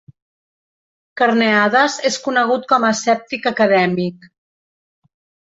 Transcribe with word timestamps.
Carneades 1.21 1.97
és 2.11 2.17
conegut 2.29 2.65
com 2.73 2.89
a 2.89 2.91
escèptic 2.95 3.47
acadèmic. 3.53 4.27